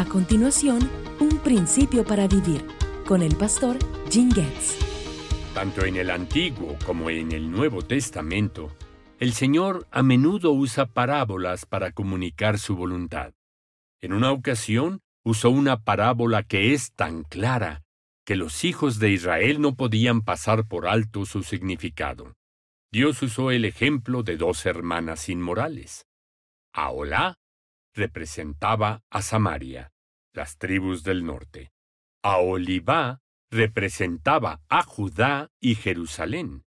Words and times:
A 0.00 0.06
continuación, 0.06 0.90
un 1.20 1.40
principio 1.40 2.06
para 2.06 2.26
vivir 2.26 2.64
con 3.06 3.20
el 3.20 3.36
pastor 3.36 3.76
Jim 4.10 4.32
Getz. 4.32 4.78
Tanto 5.52 5.84
en 5.84 5.96
el 5.96 6.08
Antiguo 6.08 6.78
como 6.86 7.10
en 7.10 7.32
el 7.32 7.50
Nuevo 7.50 7.82
Testamento, 7.82 8.74
el 9.18 9.34
Señor 9.34 9.86
a 9.90 10.02
menudo 10.02 10.52
usa 10.52 10.86
parábolas 10.86 11.66
para 11.66 11.92
comunicar 11.92 12.58
su 12.58 12.76
voluntad. 12.76 13.34
En 14.00 14.14
una 14.14 14.32
ocasión 14.32 15.02
usó 15.22 15.50
una 15.50 15.82
parábola 15.82 16.44
que 16.44 16.72
es 16.72 16.94
tan 16.94 17.22
clara 17.22 17.82
que 18.24 18.36
los 18.36 18.64
hijos 18.64 19.00
de 19.00 19.10
Israel 19.10 19.60
no 19.60 19.74
podían 19.74 20.22
pasar 20.22 20.66
por 20.66 20.86
alto 20.88 21.26
su 21.26 21.42
significado. 21.42 22.32
Dios 22.90 23.22
usó 23.22 23.50
el 23.50 23.66
ejemplo 23.66 24.22
de 24.22 24.38
dos 24.38 24.64
hermanas 24.64 25.28
inmorales. 25.28 26.06
Aolá 26.72 27.39
representaba 27.94 29.02
a 29.10 29.22
Samaria, 29.22 29.92
las 30.32 30.58
tribus 30.58 31.02
del 31.02 31.24
norte. 31.24 31.72
Aolibá 32.22 33.20
representaba 33.50 34.60
a 34.68 34.82
Judá 34.82 35.50
y 35.60 35.74
Jerusalén. 35.74 36.64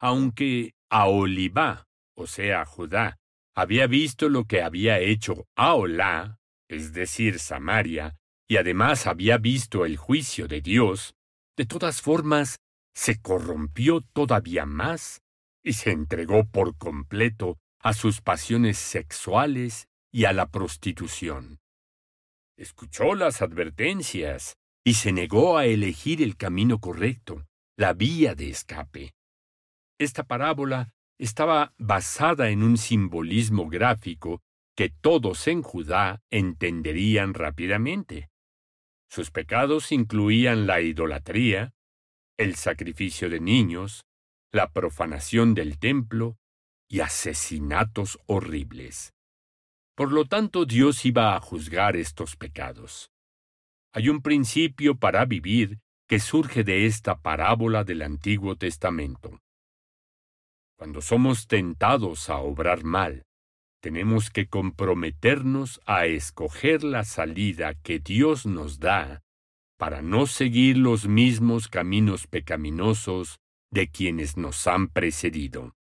Aunque 0.00 0.74
Aolibá, 0.90 1.86
o 2.14 2.26
sea, 2.26 2.64
Judá, 2.64 3.18
había 3.54 3.86
visto 3.86 4.28
lo 4.28 4.44
que 4.44 4.62
había 4.62 4.98
hecho 4.98 5.46
Aolá, 5.56 6.38
es 6.68 6.92
decir, 6.92 7.38
Samaria, 7.38 8.16
y 8.48 8.56
además 8.56 9.06
había 9.06 9.38
visto 9.38 9.84
el 9.84 9.96
juicio 9.96 10.48
de 10.48 10.60
Dios, 10.60 11.14
de 11.56 11.66
todas 11.66 12.00
formas, 12.00 12.58
se 12.94 13.20
corrompió 13.20 14.00
todavía 14.00 14.66
más 14.66 15.20
y 15.62 15.74
se 15.74 15.90
entregó 15.90 16.46
por 16.48 16.76
completo 16.76 17.58
a 17.80 17.92
sus 17.92 18.20
pasiones 18.20 18.78
sexuales 18.78 19.88
y 20.12 20.24
a 20.24 20.32
la 20.32 20.50
prostitución. 20.50 21.60
Escuchó 22.56 23.14
las 23.14 23.42
advertencias 23.42 24.56
y 24.84 24.94
se 24.94 25.12
negó 25.12 25.58
a 25.58 25.66
elegir 25.66 26.22
el 26.22 26.36
camino 26.36 26.80
correcto, 26.80 27.46
la 27.76 27.92
vía 27.92 28.34
de 28.34 28.50
escape. 28.50 29.14
Esta 29.98 30.24
parábola 30.24 30.92
estaba 31.18 31.74
basada 31.78 32.50
en 32.50 32.62
un 32.62 32.78
simbolismo 32.78 33.68
gráfico 33.68 34.42
que 34.76 34.88
todos 34.88 35.46
en 35.48 35.62
Judá 35.62 36.22
entenderían 36.30 37.34
rápidamente. 37.34 38.30
Sus 39.10 39.30
pecados 39.30 39.92
incluían 39.92 40.66
la 40.66 40.80
idolatría, 40.80 41.74
el 42.38 42.54
sacrificio 42.54 43.28
de 43.28 43.40
niños, 43.40 44.04
la 44.52 44.72
profanación 44.72 45.54
del 45.54 45.78
templo 45.78 46.38
y 46.88 47.00
asesinatos 47.00 48.18
horribles. 48.26 49.12
Por 49.94 50.12
lo 50.12 50.24
tanto, 50.24 50.64
Dios 50.64 51.04
iba 51.04 51.36
a 51.36 51.40
juzgar 51.40 51.96
estos 51.96 52.36
pecados. 52.36 53.10
Hay 53.92 54.08
un 54.08 54.22
principio 54.22 54.96
para 54.96 55.24
vivir 55.24 55.80
que 56.08 56.20
surge 56.20 56.64
de 56.64 56.86
esta 56.86 57.20
parábola 57.20 57.84
del 57.84 58.02
Antiguo 58.02 58.56
Testamento. 58.56 59.38
Cuando 60.76 61.00
somos 61.02 61.46
tentados 61.46 62.30
a 62.30 62.38
obrar 62.38 62.84
mal, 62.84 63.24
tenemos 63.80 64.30
que 64.30 64.46
comprometernos 64.46 65.80
a 65.86 66.06
escoger 66.06 66.84
la 66.84 67.04
salida 67.04 67.74
que 67.74 67.98
Dios 67.98 68.46
nos 68.46 68.78
da 68.78 69.22
para 69.78 70.02
no 70.02 70.26
seguir 70.26 70.76
los 70.76 71.08
mismos 71.08 71.68
caminos 71.68 72.26
pecaminosos 72.26 73.38
de 73.70 73.90
quienes 73.90 74.36
nos 74.36 74.66
han 74.66 74.88
precedido. 74.88 75.74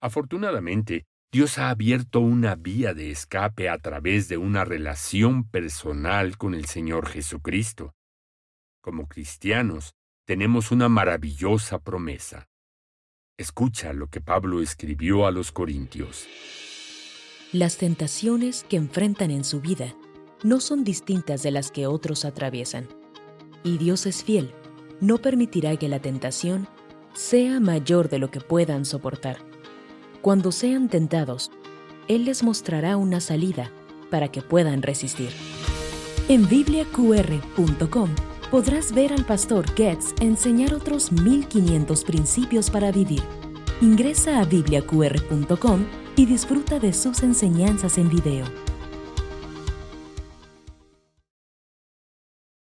Afortunadamente, 0.00 1.06
Dios 1.32 1.56
ha 1.56 1.70
abierto 1.70 2.20
una 2.20 2.56
vía 2.56 2.92
de 2.92 3.10
escape 3.10 3.70
a 3.70 3.78
través 3.78 4.28
de 4.28 4.36
una 4.36 4.66
relación 4.66 5.44
personal 5.44 6.36
con 6.36 6.52
el 6.52 6.66
Señor 6.66 7.08
Jesucristo. 7.08 7.94
Como 8.82 9.08
cristianos, 9.08 9.94
tenemos 10.26 10.70
una 10.70 10.90
maravillosa 10.90 11.78
promesa. 11.78 12.50
Escucha 13.38 13.94
lo 13.94 14.08
que 14.08 14.20
Pablo 14.20 14.60
escribió 14.60 15.26
a 15.26 15.30
los 15.30 15.52
Corintios. 15.52 16.26
Las 17.50 17.78
tentaciones 17.78 18.66
que 18.68 18.76
enfrentan 18.76 19.30
en 19.30 19.44
su 19.44 19.62
vida 19.62 19.94
no 20.42 20.60
son 20.60 20.84
distintas 20.84 21.42
de 21.42 21.50
las 21.50 21.70
que 21.70 21.86
otros 21.86 22.26
atraviesan. 22.26 22.88
Y 23.64 23.78
Dios 23.78 24.04
es 24.04 24.22
fiel, 24.22 24.52
no 25.00 25.16
permitirá 25.16 25.78
que 25.78 25.88
la 25.88 25.98
tentación 25.98 26.68
sea 27.14 27.58
mayor 27.58 28.10
de 28.10 28.18
lo 28.18 28.30
que 28.30 28.42
puedan 28.42 28.84
soportar. 28.84 29.51
Cuando 30.22 30.52
sean 30.52 30.88
tentados, 30.88 31.50
Él 32.06 32.26
les 32.26 32.44
mostrará 32.44 32.96
una 32.96 33.20
salida 33.20 33.72
para 34.08 34.28
que 34.28 34.40
puedan 34.40 34.80
resistir. 34.80 35.30
En 36.28 36.48
bibliaqr.com 36.48 38.08
podrás 38.48 38.92
ver 38.92 39.12
al 39.12 39.24
pastor 39.24 39.68
Getz 39.74 40.14
enseñar 40.20 40.74
otros 40.74 41.10
1500 41.10 42.04
principios 42.04 42.70
para 42.70 42.92
vivir. 42.92 43.22
Ingresa 43.80 44.40
a 44.40 44.44
bibliaqr.com 44.44 45.86
y 46.14 46.26
disfruta 46.26 46.78
de 46.78 46.92
sus 46.92 47.24
enseñanzas 47.24 47.98
en 47.98 48.08
video. 48.08 48.71